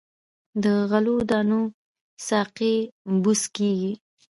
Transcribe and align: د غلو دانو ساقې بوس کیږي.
د 0.63 0.65
غلو 0.89 1.15
دانو 1.29 1.61
ساقې 2.27 2.75
بوس 3.21 3.41
کیږي. 3.55 3.93